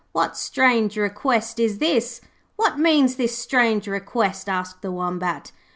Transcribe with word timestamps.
'What 0.13 0.35
strange 0.35 0.97
request 0.97 1.59
is 1.59 1.77
this?' 1.77 2.21
'What 2.55 2.79
means 2.79 3.17
this 3.17 3.37
strange 3.37 3.87
request?' 3.87 4.49
asked 4.49 4.81
the 4.81 4.91
Wombat. 4.91 5.51